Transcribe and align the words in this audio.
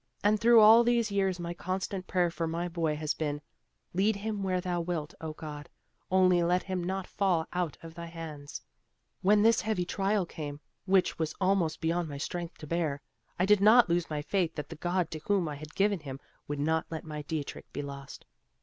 And 0.23 0.39
through 0.39 0.61
all 0.61 0.83
these 0.83 1.11
years 1.11 1.39
my 1.39 1.53
constant 1.53 2.07
prayer 2.07 2.31
for 2.31 2.47
my 2.47 2.67
boy 2.67 2.95
has 2.95 3.13
been, 3.13 3.39
'Lead 3.93 4.15
him 4.15 4.41
where 4.41 4.59
Thou 4.59 4.81
wilt, 4.81 5.13
Oh 5.21 5.33
God, 5.33 5.69
only 6.09 6.41
let 6.41 6.63
him 6.63 6.83
not 6.83 7.05
fall 7.05 7.45
out 7.53 7.77
of 7.83 7.93
Thy 7.93 8.07
hands; 8.07 8.63
When 9.21 9.43
this 9.43 9.61
heavy 9.61 9.85
trial 9.85 10.25
came, 10.25 10.59
which 10.85 11.19
was 11.19 11.35
almost 11.39 11.81
beyond 11.81 12.09
my 12.09 12.17
strength 12.17 12.57
to 12.57 12.65
bear, 12.65 12.99
I 13.37 13.45
did 13.45 13.61
not 13.61 13.89
lose 13.89 14.09
my 14.09 14.23
faith 14.23 14.55
that 14.55 14.69
the 14.69 14.75
God 14.75 15.11
to 15.11 15.19
whom 15.19 15.47
I 15.47 15.53
had 15.57 15.75
given 15.75 15.99
him, 15.99 16.19
would 16.47 16.57
not 16.59 16.87
let 16.89 17.03
my 17.03 17.21
Dieterich 17.21 17.71
be 17.71 17.83
lost. 17.83 18.25